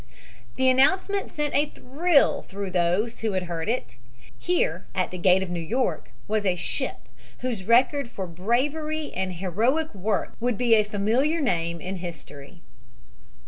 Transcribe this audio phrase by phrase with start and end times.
[0.55, 3.97] The announcement sent a thrill through those who heard it.
[4.39, 7.07] Here, at the gate of New York, was a ship
[7.41, 12.63] whose record for bravery and heroic work would be a famuliar name in history.